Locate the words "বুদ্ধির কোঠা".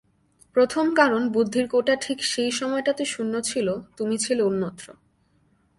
1.29-1.95